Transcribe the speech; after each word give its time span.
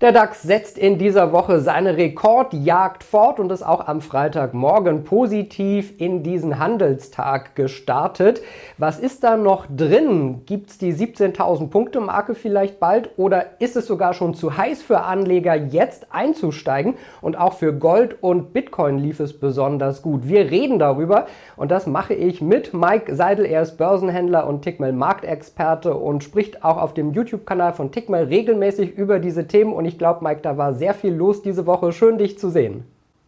Der 0.00 0.12
DAX 0.12 0.40
setzt 0.40 0.78
in 0.78 0.96
dieser 0.96 1.30
Woche 1.30 1.60
seine 1.60 1.98
Rekordjagd 1.98 3.04
fort 3.04 3.38
und 3.38 3.52
ist 3.52 3.62
auch 3.62 3.86
am 3.86 4.00
Freitagmorgen 4.00 5.04
positiv 5.04 5.92
in 6.00 6.22
diesen 6.22 6.58
Handelstag 6.58 7.54
gestartet. 7.54 8.40
Was 8.78 8.98
ist 8.98 9.24
da 9.24 9.36
noch 9.36 9.66
drin? 9.66 10.46
Gibt 10.46 10.70
es 10.70 10.78
die 10.78 10.94
17.000 10.94 11.68
Punkte 11.68 12.00
Marke 12.00 12.34
vielleicht 12.34 12.80
bald 12.80 13.10
oder 13.18 13.60
ist 13.60 13.76
es 13.76 13.86
sogar 13.86 14.14
schon 14.14 14.32
zu 14.32 14.56
heiß 14.56 14.80
für 14.80 15.02
Anleger 15.02 15.54
jetzt 15.54 16.06
einzusteigen? 16.08 16.94
Und 17.20 17.38
auch 17.38 17.52
für 17.52 17.74
Gold 17.74 18.22
und 18.22 18.54
Bitcoin 18.54 18.96
lief 18.96 19.20
es 19.20 19.38
besonders 19.38 20.00
gut. 20.00 20.26
Wir 20.26 20.50
reden 20.50 20.78
darüber 20.78 21.26
und 21.56 21.70
das 21.70 21.86
mache 21.86 22.14
ich 22.14 22.40
mit 22.40 22.72
Mike 22.72 23.14
Seidel. 23.14 23.44
Er 23.44 23.60
ist 23.60 23.76
Börsenhändler 23.76 24.46
und 24.46 24.62
Tickmail 24.62 24.94
Marktexperte 24.94 25.94
und 25.94 26.24
spricht 26.24 26.64
auch 26.64 26.78
auf 26.78 26.94
dem 26.94 27.12
YouTube-Kanal 27.12 27.74
von 27.74 27.92
Tickmail 27.92 28.24
regelmäßig 28.24 28.96
über 28.96 29.18
diese 29.18 29.46
Themen 29.46 29.74
und 29.74 29.89
ich 29.90 29.98
glaube, 29.98 30.24
Mike, 30.24 30.40
da 30.42 30.56
war 30.56 30.74
sehr 30.74 30.94
viel 30.94 31.12
los 31.12 31.42
diese 31.42 31.66
Woche. 31.66 31.92
Schön, 31.92 32.16
dich 32.16 32.38
zu 32.38 32.48
sehen. 32.48 32.84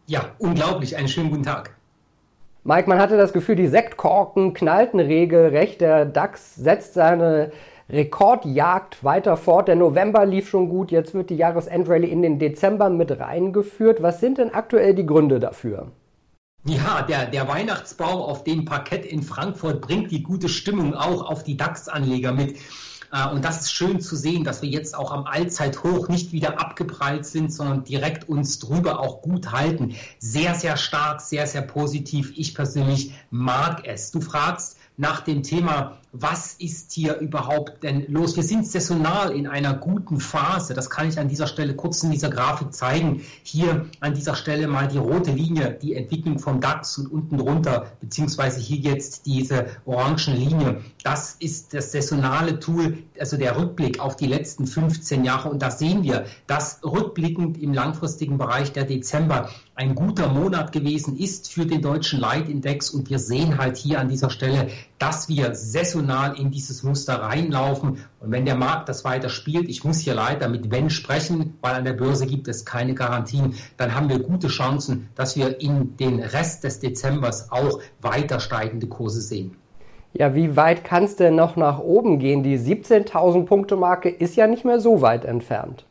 Ja, 0.07 0.25
unglaublich. 0.39 0.97
Einen 0.97 1.07
schönen 1.07 1.29
guten 1.29 1.43
Tag. 1.43 1.75
Mike, 2.63 2.87
man 2.87 2.99
hatte 2.99 3.17
das 3.17 3.33
Gefühl, 3.33 3.57
die 3.57 3.67
Sektkorken 3.67 4.53
knallten 4.53 4.99
regelrecht. 4.99 5.81
Der 5.81 6.05
DAX 6.05 6.55
setzt 6.55 6.93
seine 6.93 7.51
Rekordjagd 7.89 9.03
weiter 9.03 9.35
fort. 9.35 9.67
Der 9.67 9.75
November 9.75 10.25
lief 10.25 10.49
schon 10.49 10.69
gut. 10.69 10.89
Jetzt 10.89 11.13
wird 11.13 11.29
die 11.29 11.35
Jahresendrallye 11.35 12.07
in 12.07 12.21
den 12.21 12.39
Dezember 12.39 12.89
mit 12.89 13.19
reingeführt. 13.19 14.01
Was 14.01 14.21
sind 14.21 14.37
denn 14.37 14.53
aktuell 14.53 14.95
die 14.95 15.05
Gründe 15.05 15.41
dafür? 15.41 15.91
Ja, 16.65 17.01
der, 17.01 17.25
der 17.25 17.49
Weihnachtsbaum 17.49 18.21
auf 18.21 18.45
dem 18.45 18.63
Parkett 18.63 19.05
in 19.05 19.21
Frankfurt 19.21 19.81
bringt 19.81 20.11
die 20.11 20.23
gute 20.23 20.47
Stimmung 20.47 20.93
auch 20.93 21.29
auf 21.29 21.43
die 21.43 21.57
DAX-Anleger 21.57 22.31
mit. 22.31 22.57
Äh, 23.13 23.29
und 23.29 23.45
das 23.45 23.61
ist 23.61 23.73
schön 23.73 24.01
zu 24.01 24.15
sehen, 24.15 24.43
dass 24.43 24.61
wir 24.61 24.69
jetzt 24.69 24.97
auch 24.97 25.11
am 25.11 25.25
Allzeithoch 25.25 26.09
nicht 26.09 26.33
wieder 26.33 26.59
abgeprallt 26.59 27.25
sind, 27.25 27.53
sondern 27.53 27.83
direkt 27.83 28.27
uns 28.27 28.59
drüber 28.59 28.99
auch 28.99 29.21
gut 29.21 29.51
halten. 29.51 29.95
Sehr, 30.19 30.55
sehr 30.55 30.75
stark, 30.75 31.21
sehr, 31.21 31.47
sehr 31.47 31.61
positiv. 31.61 32.33
Ich 32.35 32.55
persönlich 32.55 33.13
mag 33.29 33.85
es. 33.85 34.11
Du 34.11 34.19
fragst 34.19 34.77
nach 34.97 35.21
dem 35.21 35.43
Thema 35.43 35.97
was 36.15 36.53
ist 36.53 36.91
hier 36.91 37.17
überhaupt 37.17 37.81
denn 37.81 38.05
los? 38.07 38.35
Wir 38.35 38.43
sind 38.43 38.67
saisonal 38.67 39.35
in 39.35 39.47
einer 39.47 39.73
guten 39.73 40.19
Phase. 40.19 40.75
Das 40.75 40.91
kann 40.91 41.09
ich 41.09 41.17
an 41.17 41.27
dieser 41.27 41.47
Stelle 41.47 41.75
kurz 41.75 42.03
in 42.03 42.11
dieser 42.11 42.29
Grafik 42.29 42.71
zeigen. 42.71 43.23
Hier 43.41 43.87
an 43.99 44.13
dieser 44.13 44.35
Stelle 44.35 44.67
mal 44.67 44.87
die 44.87 44.99
rote 44.99 45.31
Linie, 45.31 45.71
die 45.81 45.95
Entwicklung 45.95 46.37
vom 46.37 46.61
DAX 46.61 46.99
und 46.99 47.11
unten 47.11 47.39
drunter, 47.39 47.87
beziehungsweise 47.99 48.59
hier 48.59 48.77
jetzt 48.77 49.25
diese 49.25 49.65
orangen 49.85 50.35
Linie. 50.35 50.81
Das 51.03 51.35
ist 51.39 51.73
das 51.73 51.91
saisonale 51.91 52.59
Tool, 52.59 52.99
also 53.19 53.35
der 53.35 53.57
Rückblick 53.57 53.99
auf 53.99 54.15
die 54.15 54.27
letzten 54.27 54.67
15 54.67 55.25
Jahre. 55.25 55.49
Und 55.49 55.63
da 55.63 55.71
sehen 55.71 56.03
wir, 56.03 56.25
dass 56.45 56.79
rückblickend 56.83 57.59
im 57.59 57.73
langfristigen 57.73 58.37
Bereich 58.37 58.71
der 58.71 58.83
Dezember 58.83 59.49
ein 59.75 59.95
guter 59.95 60.29
Monat 60.29 60.71
gewesen 60.71 61.17
ist 61.17 61.51
für 61.51 61.65
den 61.65 61.81
deutschen 61.81 62.19
Leitindex. 62.19 62.91
Und 62.91 63.09
wir 63.09 63.17
sehen 63.17 63.57
halt 63.57 63.75
hier 63.75 63.99
an 63.99 64.07
dieser 64.07 64.29
Stelle, 64.29 64.67
dass 64.99 65.29
wir 65.29 65.55
saisonal 65.55 66.39
in 66.39 66.51
dieses 66.51 66.83
Muster 66.83 67.15
reinlaufen. 67.15 67.97
Und 68.19 68.31
wenn 68.31 68.45
der 68.45 68.55
Markt 68.55 68.87
das 68.87 69.03
weiter 69.03 69.29
spielt, 69.29 69.67
ich 69.69 69.83
muss 69.83 69.99
hier 69.99 70.13
leider 70.13 70.47
mit 70.47 70.69
Wenn 70.69 70.91
sprechen, 70.91 71.57
weil 71.61 71.73
an 71.73 71.85
der 71.85 71.93
Börse 71.93 72.27
gibt 72.27 72.47
es 72.47 72.65
keine 72.65 72.93
Garantien, 72.93 73.55
dann 73.77 73.95
haben 73.95 74.09
wir 74.09 74.19
gute 74.19 74.47
Chancen, 74.47 75.09
dass 75.15 75.35
wir 75.35 75.59
in 75.59 75.97
den 75.97 76.19
Rest 76.19 76.63
des 76.63 76.79
Dezembers 76.79 77.51
auch 77.51 77.79
weiter 78.01 78.39
steigende 78.39 78.87
Kurse 78.87 79.21
sehen. 79.21 79.57
Ja, 80.13 80.35
wie 80.35 80.55
weit 80.55 80.83
kann 80.83 81.05
es 81.05 81.15
denn 81.15 81.35
noch 81.35 81.55
nach 81.55 81.79
oben 81.79 82.19
gehen? 82.19 82.43
Die 82.43 82.59
17.000 82.59 83.45
Punkte 83.45 83.75
Marke 83.75 84.09
ist 84.09 84.35
ja 84.35 84.45
nicht 84.45 84.63
mehr 84.63 84.79
so 84.79 85.01
weit 85.01 85.25
entfernt. 85.25 85.87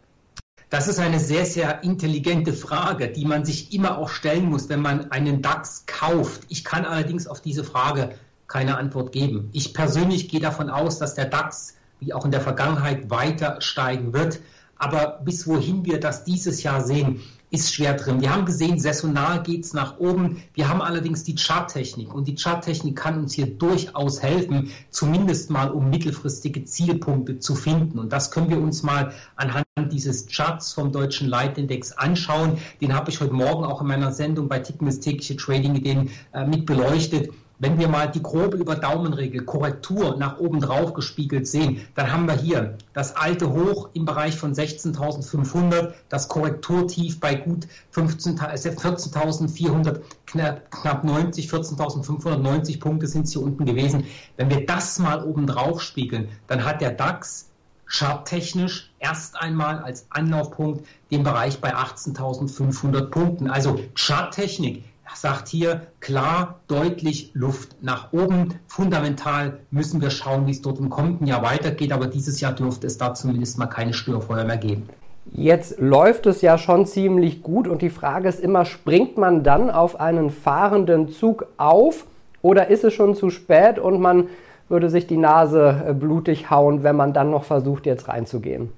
Das 0.72 0.88
ist 0.88 0.98
eine 0.98 1.20
sehr, 1.20 1.44
sehr 1.44 1.84
intelligente 1.84 2.54
Frage, 2.54 3.08
die 3.08 3.26
man 3.26 3.44
sich 3.44 3.74
immer 3.74 3.98
auch 3.98 4.08
stellen 4.08 4.46
muss, 4.46 4.70
wenn 4.70 4.80
man 4.80 5.12
einen 5.12 5.42
DAX 5.42 5.84
kauft. 5.84 6.44
Ich 6.48 6.64
kann 6.64 6.86
allerdings 6.86 7.26
auf 7.26 7.42
diese 7.42 7.62
Frage 7.62 8.14
keine 8.46 8.78
Antwort 8.78 9.12
geben. 9.12 9.50
Ich 9.52 9.74
persönlich 9.74 10.30
gehe 10.30 10.40
davon 10.40 10.70
aus, 10.70 10.98
dass 10.98 11.12
der 11.12 11.26
DAX 11.26 11.76
wie 12.00 12.14
auch 12.14 12.24
in 12.24 12.30
der 12.30 12.40
Vergangenheit 12.40 13.10
weiter 13.10 13.60
steigen 13.60 14.14
wird. 14.14 14.40
Aber 14.78 15.20
bis 15.22 15.46
wohin 15.46 15.84
wir 15.84 16.00
das 16.00 16.24
dieses 16.24 16.62
Jahr 16.62 16.80
sehen, 16.80 17.20
ist 17.52 17.74
schwer 17.74 17.94
drin. 17.94 18.22
Wir 18.22 18.34
haben 18.34 18.46
gesehen, 18.46 18.80
saisonal 18.80 19.42
geht 19.42 19.64
es 19.64 19.74
nach 19.74 19.98
oben. 19.98 20.42
Wir 20.54 20.70
haben 20.70 20.80
allerdings 20.80 21.22
die 21.22 21.34
Charttechnik 21.34 22.14
und 22.14 22.26
die 22.26 22.34
Charttechnik 22.34 22.96
kann 22.96 23.18
uns 23.18 23.34
hier 23.34 23.46
durchaus 23.46 24.22
helfen, 24.22 24.70
zumindest 24.90 25.50
mal 25.50 25.70
um 25.70 25.90
mittelfristige 25.90 26.64
Zielpunkte 26.64 27.40
zu 27.40 27.54
finden. 27.54 27.98
Und 27.98 28.10
das 28.10 28.30
können 28.30 28.48
wir 28.48 28.58
uns 28.58 28.82
mal 28.82 29.12
anhand 29.36 29.66
dieses 29.90 30.26
Charts 30.26 30.72
vom 30.72 30.92
deutschen 30.92 31.28
Leitindex 31.28 31.92
anschauen. 31.92 32.56
Den 32.80 32.94
habe 32.94 33.10
ich 33.10 33.20
heute 33.20 33.34
Morgen 33.34 33.64
auch 33.64 33.82
in 33.82 33.86
meiner 33.86 34.12
Sendung 34.12 34.48
bei 34.48 34.58
Tickmiss 34.58 35.00
tägliche 35.00 35.36
Trading 35.36 35.74
Ideen 35.74 36.10
äh, 36.32 36.46
mit 36.46 36.64
beleuchtet. 36.64 37.32
Wenn 37.62 37.78
wir 37.78 37.86
mal 37.86 38.10
die 38.10 38.20
grobe 38.20 38.56
über 38.56 38.74
Daumenregel 38.74 39.44
Korrektur 39.44 40.16
nach 40.16 40.40
oben 40.40 40.60
drauf 40.60 40.94
gespiegelt 40.94 41.46
sehen, 41.46 41.86
dann 41.94 42.12
haben 42.12 42.26
wir 42.26 42.34
hier 42.34 42.76
das 42.92 43.14
alte 43.14 43.52
Hoch 43.52 43.90
im 43.92 44.04
Bereich 44.04 44.36
von 44.36 44.52
16.500, 44.52 45.92
das 46.08 46.26
Korrekturtief 46.26 47.20
bei 47.20 47.36
gut 47.36 47.68
14.400, 47.94 49.88
äh, 49.88 50.00
knapp, 50.26 50.72
knapp 50.72 51.04
90, 51.04 51.48
14.590 51.48 52.80
Punkte 52.80 53.06
sind 53.06 53.26
es 53.26 53.32
hier 53.32 53.42
unten 53.42 53.64
gewesen. 53.64 54.06
Wenn 54.36 54.50
wir 54.50 54.66
das 54.66 54.98
mal 54.98 55.24
oben 55.24 55.46
drauf 55.46 55.82
spiegeln, 55.82 56.30
dann 56.48 56.64
hat 56.64 56.80
der 56.80 56.90
DAX 56.90 57.48
charttechnisch 57.86 58.90
erst 58.98 59.36
einmal 59.40 59.78
als 59.84 60.06
Anlaufpunkt 60.10 60.84
den 61.12 61.22
Bereich 61.22 61.60
bei 61.60 61.76
18.500 61.76 63.10
Punkten. 63.10 63.48
Also 63.48 63.78
Charttechnik 63.94 64.82
sagt 65.14 65.48
hier 65.48 65.82
klar, 66.00 66.60
deutlich 66.68 67.30
Luft 67.34 67.76
nach 67.82 68.12
oben. 68.12 68.54
Fundamental 68.66 69.58
müssen 69.70 70.00
wir 70.00 70.10
schauen, 70.10 70.46
wie 70.46 70.52
es 70.52 70.62
dort 70.62 70.78
im 70.78 70.90
kommenden 70.90 71.26
Jahr 71.26 71.42
weitergeht, 71.42 71.92
aber 71.92 72.06
dieses 72.06 72.40
Jahr 72.40 72.52
dürfte 72.52 72.86
es 72.86 72.98
da 72.98 73.14
zumindest 73.14 73.58
mal 73.58 73.66
keine 73.66 73.94
Störfeuer 73.94 74.44
mehr 74.44 74.56
geben. 74.56 74.88
Jetzt 75.30 75.78
läuft 75.78 76.26
es 76.26 76.42
ja 76.42 76.58
schon 76.58 76.84
ziemlich 76.84 77.42
gut 77.42 77.68
und 77.68 77.80
die 77.80 77.90
Frage 77.90 78.28
ist 78.28 78.40
immer, 78.40 78.64
springt 78.64 79.16
man 79.16 79.44
dann 79.44 79.70
auf 79.70 80.00
einen 80.00 80.30
fahrenden 80.30 81.08
Zug 81.10 81.46
auf 81.58 82.06
oder 82.42 82.68
ist 82.68 82.82
es 82.82 82.92
schon 82.92 83.14
zu 83.14 83.30
spät 83.30 83.78
und 83.78 84.00
man 84.00 84.28
würde 84.68 84.90
sich 84.90 85.06
die 85.06 85.16
Nase 85.16 85.96
blutig 85.98 86.50
hauen, 86.50 86.82
wenn 86.82 86.96
man 86.96 87.12
dann 87.12 87.30
noch 87.30 87.44
versucht, 87.44 87.86
jetzt 87.86 88.08
reinzugehen? 88.08 88.70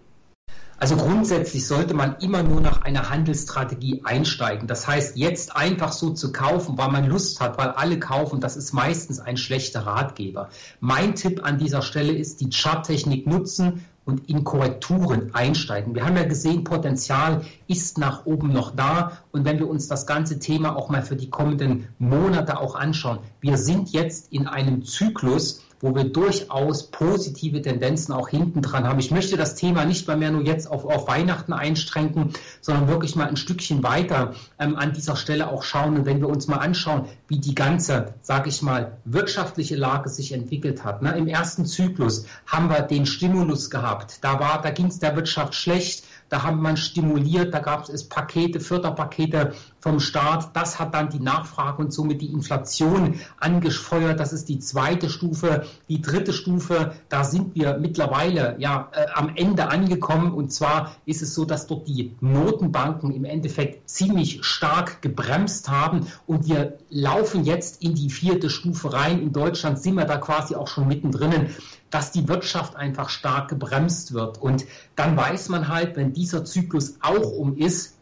Also 0.78 0.96
grundsätzlich 0.96 1.66
sollte 1.66 1.94
man 1.94 2.16
immer 2.18 2.42
nur 2.42 2.60
nach 2.60 2.82
einer 2.82 3.08
Handelsstrategie 3.08 4.02
einsteigen. 4.04 4.66
Das 4.66 4.86
heißt, 4.86 5.16
jetzt 5.16 5.56
einfach 5.56 5.92
so 5.92 6.10
zu 6.10 6.32
kaufen, 6.32 6.76
weil 6.76 6.90
man 6.90 7.06
Lust 7.06 7.40
hat, 7.40 7.58
weil 7.58 7.68
alle 7.68 7.98
kaufen, 7.98 8.40
das 8.40 8.56
ist 8.56 8.72
meistens 8.72 9.20
ein 9.20 9.36
schlechter 9.36 9.86
Ratgeber. 9.86 10.48
Mein 10.80 11.14
Tipp 11.14 11.44
an 11.44 11.58
dieser 11.58 11.82
Stelle 11.82 12.12
ist, 12.12 12.40
die 12.40 12.50
Charttechnik 12.50 13.26
nutzen 13.26 13.84
und 14.04 14.28
in 14.28 14.44
Korrekturen 14.44 15.34
einsteigen. 15.34 15.94
Wir 15.94 16.04
haben 16.04 16.16
ja 16.16 16.24
gesehen, 16.24 16.64
Potenzial 16.64 17.44
ist 17.68 17.98
nach 17.98 18.26
oben 18.26 18.52
noch 18.52 18.74
da. 18.74 19.12
Und 19.32 19.44
wenn 19.44 19.58
wir 19.58 19.68
uns 19.68 19.88
das 19.88 20.06
ganze 20.06 20.38
Thema 20.38 20.76
auch 20.76 20.90
mal 20.90 21.02
für 21.02 21.16
die 21.16 21.30
kommenden 21.30 21.88
Monate 21.98 22.58
auch 22.58 22.74
anschauen, 22.74 23.20
wir 23.40 23.56
sind 23.56 23.90
jetzt 23.92 24.32
in 24.32 24.46
einem 24.46 24.84
Zyklus, 24.84 25.62
wo 25.84 25.94
wir 25.94 26.04
durchaus 26.04 26.90
positive 26.90 27.60
Tendenzen 27.60 28.14
auch 28.14 28.30
hinten 28.30 28.62
dran 28.62 28.84
haben. 28.84 28.98
Ich 28.98 29.10
möchte 29.10 29.36
das 29.36 29.54
Thema 29.54 29.84
nicht 29.84 30.08
mal 30.08 30.16
mehr 30.16 30.30
nur 30.30 30.42
jetzt 30.42 30.70
auf, 30.70 30.86
auf 30.86 31.06
Weihnachten 31.08 31.52
einschränken, 31.52 32.32
sondern 32.62 32.88
wirklich 32.88 33.16
mal 33.16 33.28
ein 33.28 33.36
Stückchen 33.36 33.82
weiter 33.82 34.32
ähm, 34.58 34.76
an 34.76 34.94
dieser 34.94 35.14
Stelle 35.14 35.50
auch 35.50 35.62
schauen. 35.62 35.98
Und 35.98 36.06
wenn 36.06 36.22
wir 36.22 36.28
uns 36.30 36.48
mal 36.48 36.56
anschauen, 36.56 37.04
wie 37.28 37.38
die 37.38 37.54
ganze, 37.54 38.14
sage 38.22 38.48
ich 38.48 38.62
mal, 38.62 38.96
wirtschaftliche 39.04 39.76
Lage 39.76 40.08
sich 40.08 40.32
entwickelt 40.32 40.84
hat. 40.84 41.02
Ne? 41.02 41.14
Im 41.18 41.26
ersten 41.26 41.66
Zyklus 41.66 42.24
haben 42.46 42.70
wir 42.70 42.80
den 42.80 43.04
Stimulus 43.04 43.68
gehabt. 43.68 44.24
Da, 44.24 44.40
war, 44.40 44.62
da 44.62 44.70
ging 44.70 44.86
es 44.86 45.00
der 45.00 45.14
Wirtschaft 45.16 45.54
schlecht 45.54 46.04
da 46.28 46.42
hat 46.42 46.56
man 46.56 46.76
stimuliert, 46.76 47.54
da 47.54 47.60
gab 47.60 47.88
es 47.88 48.08
Pakete, 48.08 48.58
Förderpakete 48.58 49.52
vom 49.84 50.00
Staat. 50.00 50.56
Das 50.56 50.80
hat 50.80 50.94
dann 50.94 51.10
die 51.10 51.20
Nachfrage 51.20 51.82
und 51.82 51.92
somit 51.92 52.22
die 52.22 52.32
Inflation 52.32 53.20
angefeuert. 53.38 54.18
Das 54.18 54.32
ist 54.32 54.48
die 54.48 54.58
zweite 54.58 55.10
Stufe. 55.10 55.66
Die 55.90 56.00
dritte 56.00 56.32
Stufe, 56.32 56.94
da 57.10 57.22
sind 57.22 57.54
wir 57.54 57.76
mittlerweile 57.76 58.56
ja 58.58 58.88
äh, 58.92 59.04
am 59.12 59.36
Ende 59.36 59.68
angekommen. 59.68 60.32
Und 60.32 60.54
zwar 60.54 60.96
ist 61.04 61.20
es 61.20 61.34
so, 61.34 61.44
dass 61.44 61.66
dort 61.66 61.86
die 61.86 62.16
Notenbanken 62.22 63.12
im 63.12 63.26
Endeffekt 63.26 63.90
ziemlich 63.90 64.42
stark 64.42 65.02
gebremst 65.02 65.68
haben. 65.68 66.06
Und 66.26 66.48
wir 66.48 66.78
laufen 66.88 67.44
jetzt 67.44 67.82
in 67.82 67.94
die 67.94 68.08
vierte 68.08 68.48
Stufe 68.48 68.94
rein. 68.94 69.20
In 69.20 69.34
Deutschland 69.34 69.78
sind 69.78 69.96
wir 69.96 70.06
da 70.06 70.16
quasi 70.16 70.54
auch 70.54 70.68
schon 70.68 70.88
mittendrin 70.88 71.50
dass 71.90 72.10
die 72.10 72.26
Wirtschaft 72.26 72.74
einfach 72.74 73.08
stark 73.08 73.48
gebremst 73.48 74.14
wird. 74.14 74.42
Und 74.42 74.64
dann 74.96 75.16
weiß 75.16 75.48
man 75.50 75.68
halt, 75.68 75.94
wenn 75.94 76.12
dieser 76.12 76.44
Zyklus 76.44 76.96
auch 77.00 77.30
um 77.30 77.56
ist, 77.56 77.94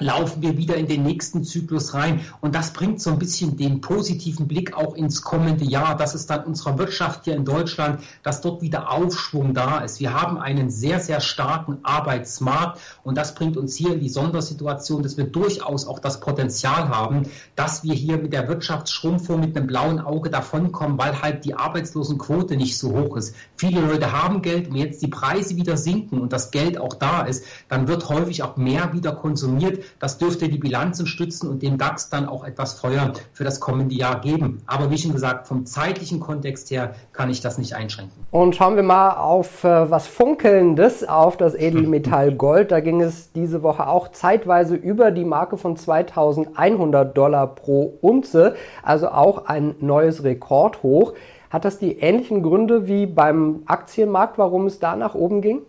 laufen 0.00 0.42
wir 0.42 0.56
wieder 0.56 0.76
in 0.76 0.86
den 0.86 1.02
nächsten 1.02 1.44
Zyklus 1.44 1.94
rein. 1.94 2.20
Und 2.40 2.54
das 2.54 2.72
bringt 2.72 3.00
so 3.00 3.10
ein 3.10 3.18
bisschen 3.18 3.56
den 3.56 3.80
positiven 3.80 4.48
Blick 4.48 4.76
auch 4.76 4.94
ins 4.94 5.22
kommende 5.22 5.64
Jahr, 5.64 5.96
dass 5.96 6.14
es 6.14 6.26
dann 6.26 6.44
unserer 6.44 6.78
Wirtschaft 6.78 7.24
hier 7.24 7.36
in 7.36 7.44
Deutschland, 7.44 8.00
dass 8.22 8.40
dort 8.40 8.62
wieder 8.62 8.90
Aufschwung 8.90 9.54
da 9.54 9.80
ist. 9.80 10.00
Wir 10.00 10.14
haben 10.14 10.38
einen 10.38 10.70
sehr, 10.70 11.00
sehr 11.00 11.20
starken 11.20 11.78
Arbeitsmarkt 11.82 12.80
und 13.04 13.16
das 13.16 13.34
bringt 13.34 13.56
uns 13.56 13.76
hier 13.76 13.92
in 13.92 14.00
die 14.00 14.08
Sondersituation, 14.08 15.02
dass 15.02 15.16
wir 15.16 15.24
durchaus 15.24 15.86
auch 15.86 15.98
das 15.98 16.20
Potenzial 16.20 16.88
haben, 16.88 17.28
dass 17.54 17.84
wir 17.84 17.94
hier 17.94 18.16
mit 18.16 18.32
der 18.32 18.48
Wirtschaftsschrumpfung 18.48 19.40
mit 19.40 19.56
einem 19.56 19.66
blauen 19.66 20.00
Auge 20.00 20.30
davonkommen, 20.30 20.98
weil 20.98 21.20
halt 21.20 21.44
die 21.44 21.54
Arbeitslosenquote 21.54 22.56
nicht 22.56 22.78
so 22.78 22.92
hoch 22.92 23.16
ist. 23.16 23.34
Viele 23.56 23.82
Leute 23.82 24.12
haben 24.12 24.40
Geld 24.40 24.68
und 24.68 24.76
jetzt 24.76 25.02
die 25.02 25.08
Preise 25.08 25.56
wieder 25.56 25.76
sinken 25.76 26.20
und 26.20 26.32
das 26.32 26.50
Geld 26.50 26.78
auch 26.78 26.94
da 26.94 27.22
ist, 27.22 27.44
dann 27.68 27.86
wird 27.86 28.08
häufig 28.08 28.42
auch 28.42 28.56
mehr 28.56 28.92
wieder 28.94 29.12
konsumiert 29.12 29.84
das 29.98 30.18
dürfte 30.18 30.48
die 30.48 30.58
Bilanzen 30.58 31.06
stützen 31.06 31.48
und 31.48 31.62
dem 31.62 31.78
DAX 31.78 32.10
dann 32.10 32.28
auch 32.28 32.44
etwas 32.44 32.74
Feuer 32.74 33.12
für 33.32 33.44
das 33.44 33.60
kommende 33.60 33.94
Jahr 33.94 34.20
geben. 34.20 34.62
Aber 34.66 34.90
wie 34.90 34.98
schon 34.98 35.12
gesagt, 35.12 35.48
vom 35.48 35.66
zeitlichen 35.66 36.20
Kontext 36.20 36.70
her 36.70 36.94
kann 37.12 37.30
ich 37.30 37.40
das 37.40 37.58
nicht 37.58 37.74
einschränken. 37.74 38.26
Und 38.30 38.56
schauen 38.56 38.76
wir 38.76 38.82
mal 38.82 39.16
auf 39.16 39.64
äh, 39.64 39.90
was 39.90 40.06
Funkelndes, 40.06 41.08
auf 41.08 41.36
das 41.36 41.54
Edelmetall 41.54 42.34
Gold. 42.36 42.70
Da 42.70 42.80
ging 42.80 43.00
es 43.00 43.32
diese 43.32 43.62
Woche 43.62 43.86
auch 43.86 44.08
zeitweise 44.08 44.74
über 44.76 45.10
die 45.10 45.24
Marke 45.24 45.56
von 45.56 45.76
2100 45.76 47.16
Dollar 47.16 47.46
pro 47.48 47.98
Unze, 48.00 48.54
also 48.82 49.08
auch 49.08 49.46
ein 49.46 49.74
neues 49.80 50.24
Rekordhoch. 50.24 51.14
Hat 51.50 51.64
das 51.64 51.78
die 51.78 51.98
ähnlichen 51.98 52.42
Gründe 52.42 52.86
wie 52.86 53.06
beim 53.06 53.62
Aktienmarkt, 53.66 54.38
warum 54.38 54.66
es 54.66 54.78
da 54.78 54.94
nach 54.94 55.14
oben 55.14 55.40
ging? 55.40 55.62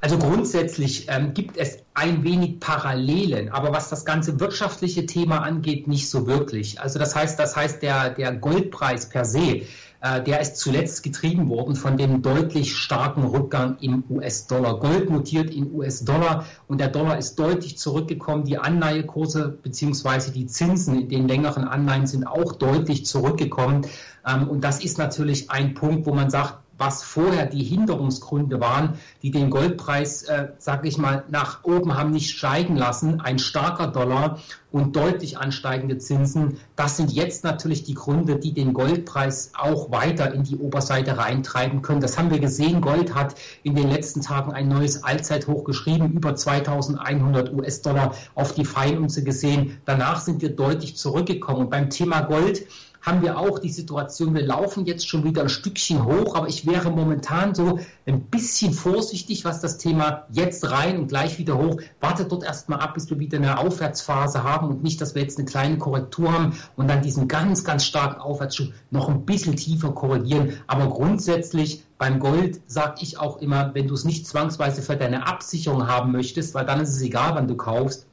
Also 0.00 0.16
grundsätzlich 0.16 1.06
ähm, 1.08 1.34
gibt 1.34 1.56
es 1.56 1.78
ein 1.94 2.22
wenig 2.22 2.60
Parallelen, 2.60 3.48
aber 3.48 3.72
was 3.72 3.88
das 3.88 4.04
ganze 4.04 4.38
wirtschaftliche 4.38 5.06
Thema 5.06 5.38
angeht, 5.38 5.88
nicht 5.88 6.08
so 6.08 6.28
wirklich. 6.28 6.80
Also 6.80 7.00
das 7.00 7.16
heißt, 7.16 7.36
das 7.38 7.56
heißt, 7.56 7.82
der, 7.82 8.10
der 8.10 8.32
Goldpreis 8.32 9.08
per 9.08 9.24
se, 9.24 9.62
äh, 10.00 10.22
der 10.22 10.40
ist 10.40 10.56
zuletzt 10.56 11.02
getrieben 11.02 11.48
worden 11.48 11.74
von 11.74 11.96
dem 11.96 12.22
deutlich 12.22 12.76
starken 12.76 13.24
Rückgang 13.24 13.76
im 13.80 14.04
US-Dollar. 14.08 14.78
Gold 14.78 15.10
notiert 15.10 15.50
in 15.50 15.74
US-Dollar 15.74 16.44
und 16.68 16.80
der 16.80 16.88
Dollar 16.88 17.18
ist 17.18 17.36
deutlich 17.36 17.76
zurückgekommen. 17.76 18.44
Die 18.44 18.58
Anleihekurse 18.58 19.58
bzw. 19.60 20.30
die 20.30 20.46
Zinsen 20.46 21.00
in 21.00 21.08
den 21.08 21.26
längeren 21.26 21.64
Anleihen 21.64 22.06
sind 22.06 22.24
auch 22.24 22.52
deutlich 22.52 23.04
zurückgekommen. 23.04 23.84
Ähm, 24.24 24.48
und 24.48 24.62
das 24.62 24.84
ist 24.84 24.96
natürlich 24.98 25.50
ein 25.50 25.74
Punkt, 25.74 26.06
wo 26.06 26.14
man 26.14 26.30
sagt, 26.30 26.58
was 26.78 27.02
vorher 27.02 27.46
die 27.46 27.64
Hinderungsgründe 27.64 28.60
waren, 28.60 28.94
die 29.22 29.32
den 29.32 29.50
Goldpreis, 29.50 30.22
äh, 30.22 30.48
sage 30.58 30.88
ich 30.88 30.96
mal, 30.96 31.24
nach 31.28 31.64
oben 31.64 31.96
haben 31.96 32.12
nicht 32.12 32.30
steigen 32.30 32.76
lassen. 32.76 33.20
Ein 33.20 33.40
starker 33.40 33.88
Dollar 33.88 34.38
und 34.70 34.94
deutlich 34.96 35.38
ansteigende 35.38 35.98
Zinsen, 35.98 36.58
das 36.76 36.96
sind 36.96 37.10
jetzt 37.10 37.42
natürlich 37.42 37.84
die 37.84 37.94
Gründe, 37.94 38.36
die 38.36 38.52
den 38.52 38.74
Goldpreis 38.74 39.52
auch 39.58 39.90
weiter 39.90 40.32
in 40.32 40.44
die 40.44 40.56
Oberseite 40.56 41.16
reintreiben 41.16 41.82
können. 41.82 42.00
Das 42.00 42.18
haben 42.18 42.30
wir 42.30 42.38
gesehen. 42.38 42.80
Gold 42.80 43.14
hat 43.14 43.34
in 43.62 43.74
den 43.74 43.88
letzten 43.88 44.20
Tagen 44.20 44.52
ein 44.52 44.68
neues 44.68 45.02
Allzeithoch 45.02 45.64
geschrieben, 45.64 46.12
über 46.12 46.36
2100 46.36 47.52
US-Dollar 47.52 48.14
auf 48.34 48.54
die 48.54 48.64
Feinunze 48.64 49.24
gesehen. 49.24 49.78
Danach 49.84 50.20
sind 50.20 50.42
wir 50.42 50.54
deutlich 50.54 50.96
zurückgekommen. 50.96 51.62
Und 51.62 51.70
beim 51.70 51.90
Thema 51.90 52.20
Gold, 52.20 52.66
haben 53.00 53.22
wir 53.22 53.38
auch 53.38 53.58
die 53.58 53.70
Situation, 53.70 54.34
wir 54.34 54.44
laufen 54.44 54.84
jetzt 54.84 55.08
schon 55.08 55.24
wieder 55.24 55.42
ein 55.42 55.48
Stückchen 55.48 56.04
hoch, 56.04 56.34
aber 56.34 56.48
ich 56.48 56.66
wäre 56.66 56.90
momentan 56.90 57.54
so 57.54 57.78
ein 58.06 58.22
bisschen 58.22 58.72
vorsichtig, 58.72 59.44
was 59.44 59.60
das 59.60 59.78
Thema 59.78 60.26
jetzt 60.30 60.70
rein 60.70 60.98
und 60.98 61.08
gleich 61.08 61.38
wieder 61.38 61.58
hoch. 61.58 61.80
Wartet 62.00 62.32
dort 62.32 62.44
erstmal 62.44 62.80
ab, 62.80 62.94
bis 62.94 63.08
wir 63.10 63.18
wieder 63.18 63.38
eine 63.38 63.58
Aufwärtsphase 63.58 64.42
haben 64.42 64.68
und 64.68 64.82
nicht, 64.82 65.00
dass 65.00 65.14
wir 65.14 65.22
jetzt 65.22 65.38
eine 65.38 65.46
kleine 65.46 65.78
Korrektur 65.78 66.32
haben 66.32 66.58
und 66.76 66.88
dann 66.88 67.02
diesen 67.02 67.28
ganz, 67.28 67.64
ganz 67.64 67.84
starken 67.84 68.20
Aufwärtsschub 68.20 68.72
noch 68.90 69.08
ein 69.08 69.24
bisschen 69.24 69.56
tiefer 69.56 69.92
korrigieren. 69.92 70.54
Aber 70.66 70.88
grundsätzlich 70.88 71.84
beim 71.98 72.20
Gold 72.20 72.60
sage 72.66 72.96
ich 73.00 73.18
auch 73.18 73.38
immer, 73.38 73.74
wenn 73.74 73.88
du 73.88 73.94
es 73.94 74.04
nicht 74.04 74.26
zwangsweise 74.26 74.82
für 74.82 74.96
deine 74.96 75.26
Absicherung 75.26 75.88
haben 75.88 76.12
möchtest, 76.12 76.54
weil 76.54 76.64
dann 76.64 76.80
ist 76.80 76.90
es 76.90 77.02
egal, 77.02 77.34
wann 77.34 77.48
du 77.48 77.56
kaufst, 77.56 78.06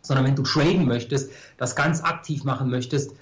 sondern 0.00 0.26
wenn 0.26 0.36
du 0.36 0.42
traden 0.42 0.86
möchtest, 0.86 1.30
das 1.56 1.76
ganz 1.76 2.02
aktiv 2.02 2.44
machen 2.44 2.68
möchtest, 2.68 3.12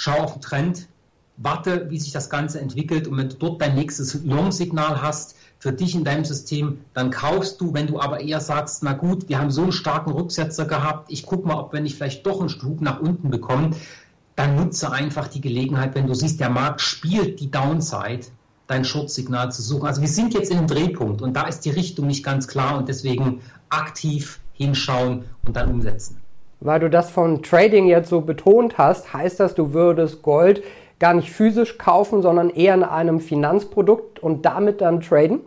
schau 0.00 0.16
auf 0.18 0.32
den 0.32 0.40
Trend, 0.40 0.88
warte, 1.36 1.90
wie 1.90 2.00
sich 2.00 2.10
das 2.10 2.30
Ganze 2.30 2.58
entwickelt 2.58 3.06
und 3.06 3.18
wenn 3.18 3.28
du 3.28 3.36
dort 3.36 3.60
dein 3.60 3.74
nächstes 3.74 4.24
Long-Signal 4.24 5.02
hast 5.02 5.36
für 5.58 5.74
dich 5.74 5.94
in 5.94 6.04
deinem 6.04 6.24
System, 6.24 6.80
dann 6.94 7.10
kaufst 7.10 7.60
du. 7.60 7.74
Wenn 7.74 7.86
du 7.86 8.00
aber 8.00 8.20
eher 8.20 8.40
sagst, 8.40 8.82
na 8.82 8.94
gut, 8.94 9.28
wir 9.28 9.38
haben 9.38 9.50
so 9.50 9.60
einen 9.60 9.72
starken 9.72 10.12
Rücksetzer 10.12 10.64
gehabt, 10.64 11.12
ich 11.12 11.26
gucke 11.26 11.46
mal, 11.46 11.60
ob 11.60 11.74
wir 11.74 11.82
nicht 11.82 11.96
vielleicht 11.96 12.26
doch 12.26 12.40
einen 12.40 12.48
Stub 12.48 12.80
nach 12.80 12.98
unten 12.98 13.28
bekommen, 13.28 13.76
dann 14.36 14.56
nutze 14.56 14.90
einfach 14.90 15.28
die 15.28 15.42
Gelegenheit, 15.42 15.94
wenn 15.94 16.06
du 16.06 16.14
siehst, 16.14 16.40
der 16.40 16.48
Markt 16.48 16.80
spielt 16.80 17.38
die 17.38 17.50
Downside, 17.50 18.26
dein 18.68 18.86
Short-Signal 18.86 19.52
zu 19.52 19.60
suchen. 19.60 19.86
Also 19.86 20.00
wir 20.00 20.08
sind 20.08 20.32
jetzt 20.32 20.50
in 20.50 20.56
einem 20.56 20.66
Drehpunkt 20.66 21.20
und 21.20 21.34
da 21.34 21.42
ist 21.42 21.66
die 21.66 21.70
Richtung 21.70 22.06
nicht 22.06 22.24
ganz 22.24 22.48
klar 22.48 22.78
und 22.78 22.88
deswegen 22.88 23.42
aktiv 23.68 24.40
hinschauen 24.54 25.26
und 25.44 25.56
dann 25.56 25.70
umsetzen. 25.70 26.22
Weil 26.60 26.80
du 26.80 26.90
das 26.90 27.10
von 27.10 27.42
Trading 27.42 27.86
jetzt 27.86 28.10
so 28.10 28.20
betont 28.20 28.78
hast, 28.78 29.12
heißt 29.12 29.40
das, 29.40 29.54
du 29.54 29.72
würdest 29.72 30.22
Gold 30.22 30.62
gar 30.98 31.14
nicht 31.14 31.30
physisch 31.30 31.78
kaufen, 31.78 32.20
sondern 32.20 32.50
eher 32.50 32.74
in 32.74 32.84
einem 32.84 33.20
Finanzprodukt 33.20 34.18
und 34.18 34.44
damit 34.44 34.82
dann 34.82 35.00
traden? 35.00 35.40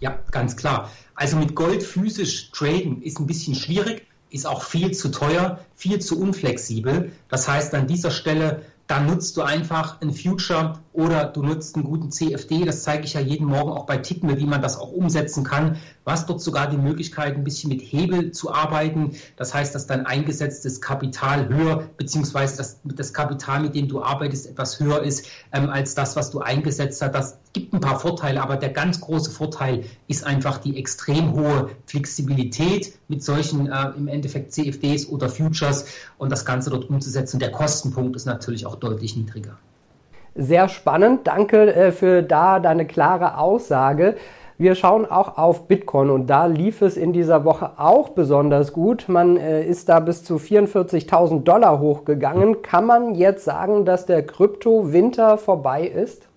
Ja, 0.00 0.18
ganz 0.30 0.56
klar. 0.56 0.90
Also 1.14 1.38
mit 1.38 1.54
Gold 1.54 1.82
physisch 1.82 2.50
traden 2.50 3.02
ist 3.02 3.18
ein 3.18 3.26
bisschen 3.26 3.54
schwierig, 3.54 4.06
ist 4.30 4.46
auch 4.46 4.62
viel 4.62 4.92
zu 4.92 5.10
teuer, 5.10 5.60
viel 5.74 6.00
zu 6.00 6.20
unflexibel. 6.20 7.12
Das 7.30 7.48
heißt, 7.48 7.74
an 7.74 7.86
dieser 7.86 8.10
Stelle 8.10 8.62
dann 8.86 9.06
nutzt 9.06 9.36
du 9.36 9.42
einfach 9.42 10.00
ein 10.00 10.12
Future 10.12 10.78
oder 10.96 11.26
du 11.26 11.42
nutzt 11.42 11.76
einen 11.76 11.84
guten 11.84 12.10
CFD. 12.10 12.64
Das 12.64 12.82
zeige 12.82 13.04
ich 13.04 13.14
ja 13.14 13.20
jeden 13.20 13.46
Morgen 13.46 13.70
auch 13.70 13.84
bei 13.84 13.98
Tickme, 13.98 14.38
wie 14.38 14.46
man 14.46 14.62
das 14.62 14.78
auch 14.78 14.90
umsetzen 14.90 15.44
kann. 15.44 15.76
Hast 16.06 16.30
dort 16.30 16.40
sogar 16.40 16.70
die 16.70 16.78
Möglichkeit, 16.78 17.34
ein 17.36 17.44
bisschen 17.44 17.68
mit 17.68 17.82
Hebel 17.82 18.32
zu 18.32 18.52
arbeiten. 18.52 19.12
Das 19.36 19.52
heißt, 19.52 19.74
dass 19.74 19.86
dein 19.86 20.06
eingesetztes 20.06 20.80
Kapital 20.80 21.48
höher, 21.48 21.84
beziehungsweise 21.98 22.56
das, 22.56 22.80
das 22.84 23.12
Kapital, 23.12 23.60
mit 23.60 23.74
dem 23.74 23.88
du 23.88 24.02
arbeitest, 24.02 24.46
etwas 24.46 24.80
höher 24.80 25.02
ist 25.02 25.26
ähm, 25.52 25.68
als 25.68 25.94
das, 25.94 26.16
was 26.16 26.30
du 26.30 26.40
eingesetzt 26.40 27.02
hast. 27.02 27.14
Das 27.14 27.38
gibt 27.52 27.74
ein 27.74 27.80
paar 27.80 28.00
Vorteile, 28.00 28.42
aber 28.42 28.56
der 28.56 28.70
ganz 28.70 29.00
große 29.00 29.30
Vorteil 29.30 29.84
ist 30.08 30.24
einfach 30.24 30.58
die 30.58 30.78
extrem 30.78 31.34
hohe 31.34 31.70
Flexibilität 31.84 32.98
mit 33.08 33.22
solchen 33.22 33.70
äh, 33.70 33.90
im 33.96 34.08
Endeffekt 34.08 34.52
CFDs 34.52 35.08
oder 35.08 35.28
Futures 35.28 35.84
und 36.16 36.32
das 36.32 36.46
Ganze 36.46 36.70
dort 36.70 36.88
umzusetzen. 36.88 37.38
Der 37.38 37.52
Kostenpunkt 37.52 38.16
ist 38.16 38.24
natürlich 38.24 38.64
auch 38.64 38.76
deutlich 38.76 39.14
niedriger. 39.16 39.58
Sehr 40.36 40.68
spannend. 40.68 41.26
Danke 41.26 41.74
äh, 41.74 41.92
für 41.92 42.22
da 42.22 42.60
deine 42.60 42.86
klare 42.86 43.38
Aussage. 43.38 44.16
Wir 44.58 44.74
schauen 44.74 45.04
auch 45.04 45.36
auf 45.36 45.68
Bitcoin 45.68 46.08
und 46.08 46.28
da 46.28 46.46
lief 46.46 46.80
es 46.80 46.96
in 46.96 47.12
dieser 47.12 47.44
Woche 47.44 47.72
auch 47.78 48.10
besonders 48.10 48.72
gut. 48.72 49.06
Man 49.06 49.36
äh, 49.36 49.62
ist 49.64 49.88
da 49.90 50.00
bis 50.00 50.24
zu 50.24 50.36
44.000 50.36 51.42
Dollar 51.42 51.78
hochgegangen. 51.78 52.62
Kann 52.62 52.86
man 52.86 53.14
jetzt 53.14 53.44
sagen, 53.44 53.84
dass 53.84 54.06
der 54.06 54.24
Krypto-Winter 54.26 55.36
vorbei 55.36 55.86
ist? 55.86 56.28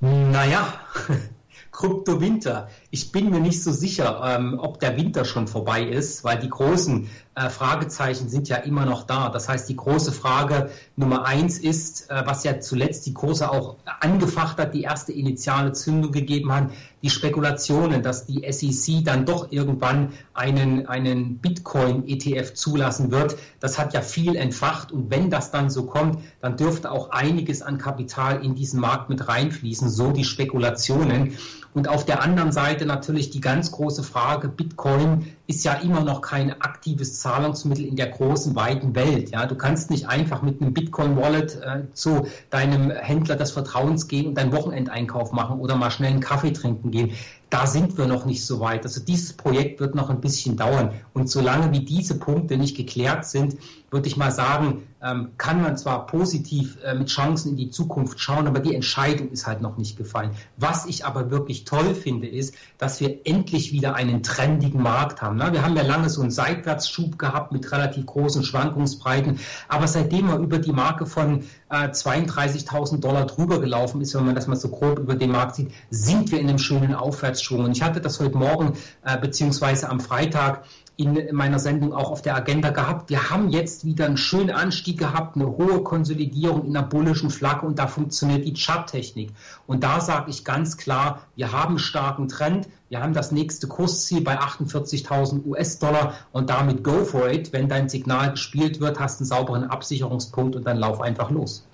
Naja, 0.00 0.66
Krypto-Winter. 1.72 2.68
Ich 2.90 3.10
bin 3.10 3.30
mir 3.30 3.40
nicht 3.40 3.62
so 3.62 3.72
sicher, 3.72 4.22
ähm, 4.24 4.58
ob 4.60 4.78
der 4.78 4.96
Winter 4.96 5.24
schon 5.24 5.48
vorbei 5.48 5.82
ist, 5.82 6.22
weil 6.22 6.38
die 6.38 6.48
großen 6.48 7.08
äh, 7.34 7.50
Fragezeichen 7.50 8.28
sind 8.28 8.48
ja 8.48 8.56
immer 8.56 8.86
noch 8.86 9.02
da. 9.02 9.28
Das 9.28 9.48
heißt, 9.48 9.68
die 9.68 9.76
große 9.76 10.12
Frage 10.12 10.70
Nummer 10.94 11.26
eins 11.26 11.58
ist, 11.58 12.08
äh, 12.10 12.22
was 12.24 12.44
ja 12.44 12.60
zuletzt 12.60 13.04
die 13.06 13.12
Kurse 13.12 13.50
auch 13.50 13.76
angefacht 14.00 14.58
hat, 14.58 14.72
die 14.72 14.82
erste 14.82 15.12
initiale 15.12 15.72
Zündung 15.72 16.12
gegeben 16.12 16.52
hat, 16.52 16.70
die 17.02 17.10
Spekulationen, 17.10 18.02
dass 18.02 18.24
die 18.24 18.50
SEC 18.50 19.04
dann 19.04 19.26
doch 19.26 19.50
irgendwann 19.50 20.12
einen, 20.32 20.86
einen 20.86 21.38
Bitcoin-ETF 21.38 22.54
zulassen 22.54 23.10
wird. 23.10 23.36
Das 23.60 23.78
hat 23.78 23.94
ja 23.94 24.00
viel 24.00 24.36
entfacht 24.36 24.92
und 24.92 25.10
wenn 25.10 25.28
das 25.28 25.50
dann 25.50 25.70
so 25.70 25.86
kommt, 25.86 26.20
dann 26.40 26.56
dürfte 26.56 26.90
auch 26.90 27.10
einiges 27.10 27.62
an 27.62 27.78
Kapital 27.78 28.44
in 28.44 28.54
diesen 28.54 28.80
Markt 28.80 29.10
mit 29.10 29.28
reinfließen, 29.28 29.90
so 29.90 30.12
die 30.12 30.24
Spekulationen. 30.24 31.36
Und 31.76 31.88
auf 31.88 32.06
der 32.06 32.22
anderen 32.22 32.52
Seite 32.52 32.86
natürlich 32.86 33.28
die 33.28 33.42
ganz 33.42 33.70
große 33.70 34.02
Frage, 34.02 34.48
Bitcoin 34.48 35.26
ist 35.46 35.64
ja 35.64 35.74
immer 35.74 36.00
noch 36.00 36.22
kein 36.22 36.60
aktives 36.60 37.20
Zahlungsmittel 37.20 37.84
in 37.84 37.96
der 37.96 38.08
großen, 38.08 38.56
weiten 38.56 38.94
Welt. 38.94 39.30
Ja, 39.30 39.46
du 39.46 39.54
kannst 39.54 39.90
nicht 39.90 40.08
einfach 40.08 40.42
mit 40.42 40.60
einem 40.60 40.74
Bitcoin-Wallet 40.74 41.54
äh, 41.62 41.92
zu 41.92 42.26
deinem 42.50 42.90
Händler 42.90 43.36
des 43.36 43.52
Vertrauens 43.52 44.08
gehen 44.08 44.26
und 44.26 44.34
deinen 44.34 44.52
Wochenendeinkauf 44.52 45.32
machen 45.32 45.60
oder 45.60 45.76
mal 45.76 45.90
schnell 45.90 46.10
einen 46.10 46.20
Kaffee 46.20 46.52
trinken 46.52 46.90
gehen. 46.90 47.12
da 47.48 47.66
sind 47.66 47.96
wir 47.96 48.06
noch 48.06 48.26
nicht 48.26 48.44
so 48.44 48.58
weit. 48.58 48.84
Also 48.84 49.00
dieses 49.00 49.32
Projekt 49.32 49.78
wird 49.78 49.94
noch 49.94 50.10
ein 50.10 50.20
bisschen 50.20 50.56
dauern. 50.56 50.94
Und 51.14 51.30
solange 51.30 51.72
wie 51.72 51.84
diese 51.84 52.18
Punkte 52.18 52.56
nicht 52.56 52.76
geklärt 52.76 53.24
sind, 53.24 53.56
würde 53.90 54.08
ich 54.08 54.16
mal 54.16 54.32
sagen, 54.32 54.82
ähm, 55.00 55.30
kann 55.38 55.62
man 55.62 55.76
zwar 55.76 56.06
positiv 56.06 56.78
äh, 56.82 56.94
mit 56.94 57.08
Chancen 57.08 57.50
in 57.50 57.56
die 57.56 57.70
Zukunft 57.70 58.18
schauen, 58.18 58.48
aber 58.48 58.58
die 58.58 58.74
Entscheidung 58.74 59.30
ist 59.30 59.46
halt 59.46 59.62
noch 59.62 59.76
nicht 59.76 59.96
gefallen. 59.96 60.32
Was 60.56 60.86
ich 60.86 61.04
aber 61.04 61.30
wirklich 61.30 61.64
toll 61.64 61.94
finde, 61.94 62.26
ist, 62.26 62.54
dass 62.78 63.00
wir 63.00 63.24
endlich 63.24 63.72
wieder 63.72 63.94
einen 63.94 64.22
trendigen 64.22 64.82
Markt 64.82 65.22
haben. 65.22 65.35
Ne? 65.36 65.52
Wir 65.52 65.62
haben 65.62 65.76
ja 65.76 65.82
lange 65.82 66.08
so 66.08 66.22
einen 66.22 66.30
Seitwärtsschub 66.30 67.18
gehabt 67.18 67.52
mit 67.52 67.70
relativ 67.70 68.06
großen 68.06 68.42
Schwankungsbreiten, 68.42 69.38
aber 69.68 69.86
seitdem 69.86 70.26
man 70.26 70.42
über 70.42 70.58
die 70.58 70.72
Marke 70.72 71.06
von 71.06 71.44
äh, 71.70 71.88
32.000 71.88 73.00
Dollar 73.00 73.26
drüber 73.26 73.60
gelaufen 73.60 74.00
ist, 74.00 74.14
wenn 74.14 74.24
man 74.24 74.34
das 74.34 74.46
mal 74.46 74.56
so 74.56 74.68
grob 74.68 74.98
über 74.98 75.14
den 75.14 75.30
Markt 75.30 75.56
sieht, 75.56 75.70
sind 75.90 76.32
wir 76.32 76.40
in 76.40 76.48
einem 76.48 76.58
schönen 76.58 76.94
Aufwärtsschwung. 76.94 77.64
Und 77.64 77.72
ich 77.76 77.82
hatte 77.82 78.00
das 78.00 78.20
heute 78.20 78.36
Morgen 78.36 78.74
äh, 79.04 79.18
beziehungsweise 79.18 79.88
am 79.88 80.00
Freitag 80.00 80.64
in 80.96 81.34
meiner 81.34 81.58
Sendung 81.58 81.92
auch 81.92 82.10
auf 82.10 82.22
der 82.22 82.34
Agenda 82.34 82.70
gehabt. 82.70 83.10
Wir 83.10 83.28
haben 83.30 83.50
jetzt 83.50 83.84
wieder 83.84 84.06
einen 84.06 84.16
schönen 84.16 84.50
Anstieg 84.50 84.98
gehabt, 84.98 85.36
eine 85.36 85.46
hohe 85.46 85.82
Konsolidierung 85.82 86.64
in 86.64 86.72
der 86.72 86.82
bullischen 86.82 87.28
Flagge 87.28 87.66
und 87.66 87.78
da 87.78 87.86
funktioniert 87.86 88.46
die 88.46 88.54
Charttechnik. 88.54 89.30
Und 89.66 89.84
da 89.84 90.00
sage 90.00 90.30
ich 90.30 90.44
ganz 90.44 90.78
klar, 90.78 91.20
wir 91.36 91.52
haben 91.52 91.70
einen 91.70 91.78
starken 91.78 92.28
Trend. 92.28 92.68
Wir 92.88 93.02
haben 93.02 93.12
das 93.12 93.30
nächste 93.30 93.66
Kursziel 93.66 94.22
bei 94.22 94.38
48.000 94.38 95.44
US-Dollar 95.44 96.14
und 96.32 96.48
damit 96.48 96.82
go 96.82 97.04
for 97.04 97.28
it. 97.28 97.52
Wenn 97.52 97.68
dein 97.68 97.90
Signal 97.90 98.30
gespielt 98.30 98.80
wird, 98.80 98.98
hast 98.98 99.20
einen 99.20 99.26
sauberen 99.26 99.64
Absicherungspunkt 99.64 100.56
und 100.56 100.66
dann 100.66 100.78
lauf 100.78 101.02
einfach 101.02 101.30
los. 101.30 101.66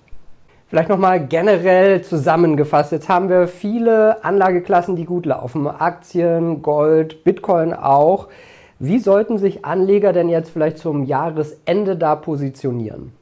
Vielleicht 0.67 0.89
nochmal 0.89 1.27
generell 1.27 2.01
zusammengefasst. 2.01 2.91
Jetzt 2.91 3.07
haben 3.07 3.29
wir 3.29 3.47
viele 3.47 4.25
Anlageklassen, 4.25 4.95
die 4.95 5.05
gut 5.05 5.27
laufen. 5.27 5.67
Aktien, 5.67 6.61
Gold, 6.61 7.23
Bitcoin 7.23 7.73
auch. 7.73 8.27
Wie 8.85 8.99
sollten 8.99 9.37
sich 9.37 9.63
Anleger 9.63 10.11
denn 10.11 10.27
jetzt 10.27 10.49
vielleicht 10.49 10.77
zum 10.77 11.05
Jahresende 11.05 11.95
da 11.95 12.17
positionieren? 12.17 13.13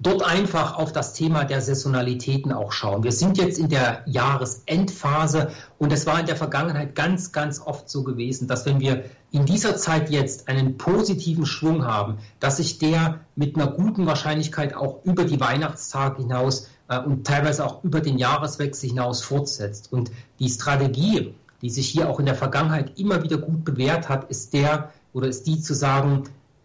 Dort 0.00 0.24
einfach 0.24 0.76
auf 0.76 0.92
das 0.92 1.14
Thema 1.14 1.44
der 1.44 1.60
Saisonalitäten 1.60 2.52
auch 2.52 2.72
schauen. 2.72 3.04
Wir 3.04 3.12
sind 3.12 3.38
jetzt 3.38 3.60
in 3.60 3.68
der 3.68 4.02
Jahresendphase 4.06 5.52
und 5.78 5.92
es 5.92 6.04
war 6.04 6.18
in 6.18 6.26
der 6.26 6.34
Vergangenheit 6.34 6.96
ganz, 6.96 7.30
ganz 7.30 7.60
oft 7.64 7.88
so 7.88 8.02
gewesen, 8.02 8.48
dass 8.48 8.66
wenn 8.66 8.80
wir 8.80 9.04
in 9.30 9.46
dieser 9.46 9.76
Zeit 9.76 10.10
jetzt 10.10 10.48
einen 10.48 10.78
positiven 10.78 11.46
Schwung 11.46 11.86
haben, 11.86 12.18
dass 12.40 12.56
sich 12.56 12.80
der 12.80 13.20
mit 13.36 13.54
einer 13.54 13.68
guten 13.68 14.04
Wahrscheinlichkeit 14.06 14.74
auch 14.74 15.04
über 15.04 15.22
die 15.24 15.38
Weihnachtstage 15.38 16.22
hinaus 16.22 16.66
äh, 16.88 16.98
und 16.98 17.24
teilweise 17.24 17.64
auch 17.64 17.84
über 17.84 18.00
den 18.00 18.18
Jahreswechsel 18.18 18.88
hinaus 18.88 19.22
fortsetzt. 19.22 19.92
Und 19.92 20.10
die 20.40 20.48
Strategie, 20.48 21.34
die 21.62 21.70
sich 21.70 21.88
hier 21.88 22.10
auch 22.10 22.20
in 22.20 22.26
der 22.26 22.34
Vergangenheit 22.34 22.98
immer 22.98 23.22
wieder 23.22 23.38
gut 23.38 23.64
bewährt 23.64 24.08
hat, 24.08 24.30
ist 24.30 24.52
der 24.52 24.92
oder 25.12 25.28
ist 25.28 25.46
die 25.46 25.60
zu 25.60 25.74
sagen, 25.74 26.24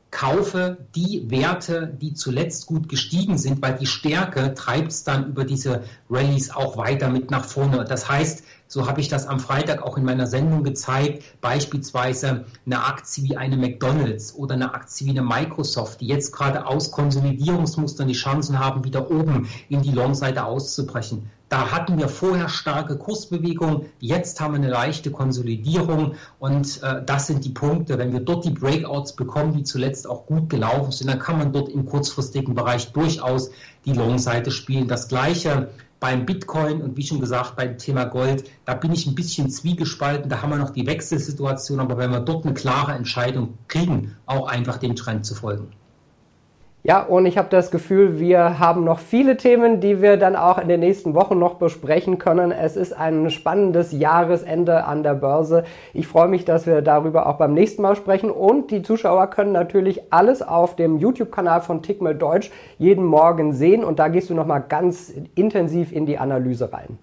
kaufe 0.10 0.78
die 0.96 1.30
Werte, 1.30 1.88
die 2.02 2.14
zuletzt 2.14 2.66
gut 2.66 2.90
gestiegen 2.90 3.38
sind, 3.38 3.62
weil 3.62 3.78
die 3.78 3.86
Stärke 3.86 4.54
treibt 4.54 4.92
es 4.92 5.04
dann 5.04 5.28
über 5.28 5.44
diese 5.44 5.84
Rallyes 6.10 6.50
auch 6.50 6.78
weiter 6.78 7.10
mit 7.10 7.30
nach 7.30 7.46
vorne. 7.46 7.84
Das 7.84 8.10
heißt, 8.10 8.44
so 8.68 8.88
habe 8.88 9.02
ich 9.02 9.08
das 9.08 9.28
am 9.28 9.40
Freitag 9.40 9.82
auch 9.82 9.98
in 9.98 10.04
meiner 10.04 10.28
Sendung 10.28 10.64
gezeigt, 10.64 11.24
beispielsweise 11.42 12.46
eine 12.66 12.84
Aktie 12.84 13.24
wie 13.24 13.38
eine 13.38 13.58
McDonald's 13.58 14.36
oder 14.36 14.56
eine 14.56 14.74
Aktie 14.74 15.08
wie 15.08 15.12
eine 15.12 15.22
Microsoft, 15.22 16.02
die 16.02 16.08
jetzt 16.08 16.32
gerade 16.32 16.66
aus 16.66 16.92
Konsolidierungsmustern 16.92 18.08
die 18.08 18.14
Chancen 18.14 18.60
haben, 18.60 18.84
wieder 18.84 19.10
oben 19.10 19.48
in 19.70 19.82
die 19.82 19.92
Long-Seite 19.92 20.44
auszubrechen. 20.44 21.30
Da 21.50 21.72
hatten 21.72 21.98
wir 21.98 22.10
vorher 22.10 22.50
starke 22.50 22.98
Kursbewegungen, 22.98 23.86
jetzt 24.00 24.42
haben 24.42 24.54
wir 24.54 24.58
eine 24.58 24.70
leichte 24.70 25.12
Konsolidierung 25.12 26.16
und 26.40 26.84
äh, 26.84 27.02
das 27.06 27.28
sind 27.28 27.46
die 27.46 27.52
Punkte. 27.52 27.98
Wenn 27.98 28.12
wir 28.12 28.20
dort 28.20 28.44
die 28.44 28.50
Breakouts 28.50 29.16
bekommen, 29.16 29.54
die 29.54 29.64
zuletzt 29.64 30.10
auch 30.10 30.26
gut 30.26 30.50
gelaufen 30.50 30.92
sind, 30.92 31.10
dann 31.10 31.20
kann 31.20 31.38
man 31.38 31.54
dort 31.54 31.70
im 31.70 31.86
kurzfristigen 31.86 32.54
Bereich 32.54 32.92
durchaus 32.92 33.50
die 33.86 33.94
Long-Seite 33.94 34.52
spielen. 34.52 34.90
Das 34.90 35.08
gleiche 35.08 35.70
beim 36.00 36.26
Bitcoin 36.26 36.82
und 36.82 36.98
wie 36.98 37.06
schon 37.06 37.20
gesagt 37.20 37.56
beim 37.56 37.78
Thema 37.78 38.06
Gold, 38.06 38.50
da 38.66 38.74
bin 38.76 38.92
ich 38.94 39.08
ein 39.08 39.16
bisschen 39.16 39.50
zwiegespalten, 39.50 40.30
da 40.30 40.42
haben 40.42 40.52
wir 40.52 40.58
noch 40.58 40.70
die 40.70 40.86
Wechselsituation, 40.86 41.80
aber 41.80 41.98
wenn 41.98 42.12
wir 42.12 42.20
dort 42.20 42.46
eine 42.46 42.54
klare 42.54 42.94
Entscheidung 42.94 43.58
kriegen, 43.68 44.16
auch 44.26 44.48
einfach 44.48 44.78
dem 44.78 44.96
Trend 44.96 45.26
zu 45.26 45.34
folgen. 45.34 45.72
Ja, 46.84 47.04
und 47.04 47.26
ich 47.26 47.38
habe 47.38 47.50
das 47.50 47.70
Gefühl, 47.70 48.18
wir 48.20 48.60
haben 48.60 48.86
noch 48.86 49.00
viele 49.00 49.36
Themen, 49.36 49.82
die 49.82 50.02
wir 50.02 50.16
dann 50.16 50.36
auch 50.38 50.58
in 50.58 50.70
den 50.70 50.80
nächsten 50.80 51.16
Wochen 51.16 51.38
noch 51.38 51.56
besprechen 51.56 52.18
können. 52.18 52.52
Es 52.52 52.78
ist 52.78 52.94
ein 52.94 53.30
spannendes 53.30 53.92
Jahresende 53.92 54.86
an 54.86 55.04
der 55.04 55.16
Börse. 55.16 55.66
Ich 55.94 56.08
freue 56.08 56.30
mich, 56.30 56.46
dass 56.46 56.66
wir 56.66 56.82
darüber 56.82 57.28
auch 57.28 57.38
beim 57.38 57.54
nächsten 57.54 57.82
Mal 57.82 57.96
sprechen. 57.96 58.32
Und 58.32 58.72
die 58.72 58.84
Zuschauer 58.84 59.28
können 59.28 59.52
natürlich 59.52 60.14
alles 60.14 60.42
auf 60.42 60.76
dem 60.78 60.98
YouTube-Kanal 60.98 61.62
von 61.62 61.82
Tickmel 61.82 62.16
Deutsch 62.16 62.52
jeden 62.78 63.04
Morgen 63.04 63.52
sehen. 63.52 63.84
Und 63.84 64.00
da 64.00 64.08
gehst 64.08 64.30
du 64.30 64.34
nochmal 64.34 64.64
ganz 64.70 65.14
intensiv 65.36 65.92
in 65.92 66.06
die 66.06 66.18
Analyse 66.18 66.72
rein. 66.72 67.00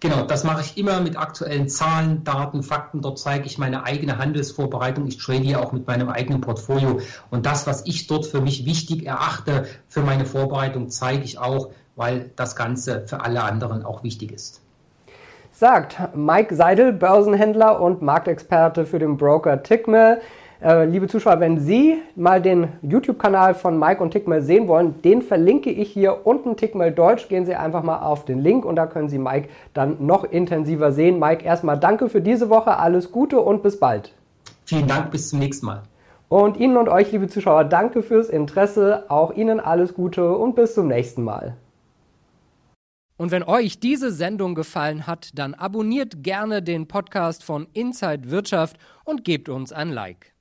Genau, 0.00 0.22
das 0.22 0.44
mache 0.44 0.62
ich 0.62 0.78
immer 0.78 1.00
mit 1.00 1.18
aktuellen 1.18 1.68
Zahlen, 1.68 2.24
Daten, 2.24 2.62
Fakten. 2.62 3.02
Dort 3.02 3.18
zeige 3.18 3.44
ich 3.44 3.58
meine 3.58 3.84
eigene 3.84 4.16
Handelsvorbereitung. 4.16 5.06
Ich 5.06 5.18
trade 5.18 5.40
hier 5.40 5.60
auch 5.60 5.72
mit 5.72 5.86
meinem 5.86 6.08
eigenen 6.08 6.40
Portfolio. 6.40 7.00
Und 7.30 7.44
das, 7.44 7.66
was 7.66 7.84
ich 7.84 8.06
dort 8.06 8.24
für 8.24 8.40
mich 8.40 8.64
wichtig 8.64 9.04
erachte 9.04 9.66
für 9.88 10.00
meine 10.00 10.24
Vorbereitung, 10.24 10.88
zeige 10.88 11.24
ich 11.24 11.38
auch, 11.38 11.68
weil 11.96 12.30
das 12.34 12.56
Ganze 12.56 13.06
für 13.06 13.20
alle 13.20 13.42
anderen 13.42 13.84
auch 13.84 14.02
wichtig 14.02 14.32
ist. 14.32 14.62
Sagt 15.52 16.16
Mike 16.16 16.54
Seidel, 16.54 16.94
Börsenhändler 16.94 17.78
und 17.78 18.00
Marktexperte 18.00 18.86
für 18.86 18.98
den 18.98 19.18
Broker 19.18 19.62
Tickmill. 19.62 20.22
Äh, 20.62 20.84
liebe 20.84 21.08
Zuschauer, 21.08 21.40
wenn 21.40 21.58
Sie 21.58 21.96
mal 22.16 22.42
den 22.42 22.68
YouTube-Kanal 22.82 23.54
von 23.54 23.78
Mike 23.78 24.02
und 24.02 24.10
Tickmail 24.10 24.42
sehen 24.42 24.68
wollen, 24.68 25.00
den 25.00 25.22
verlinke 25.22 25.70
ich 25.70 25.90
hier 25.90 26.26
unten, 26.26 26.56
Tickmail 26.56 26.92
Deutsch. 26.92 27.28
Gehen 27.28 27.46
Sie 27.46 27.54
einfach 27.54 27.82
mal 27.82 28.00
auf 28.00 28.26
den 28.26 28.40
Link 28.40 28.66
und 28.66 28.76
da 28.76 28.86
können 28.86 29.08
Sie 29.08 29.18
Mike 29.18 29.48
dann 29.72 30.04
noch 30.04 30.24
intensiver 30.24 30.92
sehen. 30.92 31.18
Mike, 31.18 31.44
erstmal 31.44 31.78
danke 31.78 32.10
für 32.10 32.20
diese 32.20 32.50
Woche, 32.50 32.76
alles 32.76 33.10
Gute 33.10 33.40
und 33.40 33.62
bis 33.62 33.80
bald. 33.80 34.12
Vielen 34.66 34.86
Dank, 34.86 35.10
bis 35.10 35.30
zum 35.30 35.38
nächsten 35.38 35.64
Mal. 35.64 35.82
Und 36.28 36.58
Ihnen 36.58 36.76
und 36.76 36.90
euch, 36.90 37.10
liebe 37.10 37.28
Zuschauer, 37.28 37.64
danke 37.64 38.02
fürs 38.02 38.28
Interesse. 38.28 39.04
Auch 39.08 39.32
Ihnen 39.32 39.60
alles 39.60 39.94
Gute 39.94 40.36
und 40.36 40.56
bis 40.56 40.74
zum 40.74 40.88
nächsten 40.88 41.24
Mal. 41.24 41.56
Und 43.16 43.30
wenn 43.30 43.42
euch 43.42 43.80
diese 43.80 44.12
Sendung 44.12 44.54
gefallen 44.54 45.06
hat, 45.06 45.30
dann 45.34 45.54
abonniert 45.54 46.22
gerne 46.22 46.62
den 46.62 46.86
Podcast 46.86 47.44
von 47.44 47.66
Inside 47.72 48.30
Wirtschaft 48.30 48.76
und 49.04 49.24
gebt 49.24 49.48
uns 49.48 49.72
ein 49.72 49.90
Like. 49.90 50.32